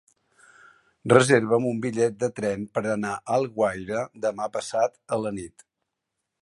Reserva'm 1.11 1.67
un 1.71 1.81
bitllet 1.83 2.17
de 2.23 2.31
tren 2.39 2.65
per 2.77 2.83
anar 2.95 3.13
a 3.19 3.23
Alguaire 3.37 4.03
demà 4.27 4.53
passat 4.59 5.01
a 5.19 5.23
la 5.27 5.39
nit. 5.41 5.71